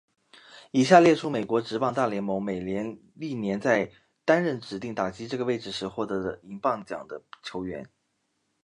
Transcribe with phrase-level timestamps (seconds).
[0.71, 3.91] 以下列出美国职棒大联盟美联历年在
[4.25, 7.87] 担任指定打击这个位置时获得银棒奖的球员。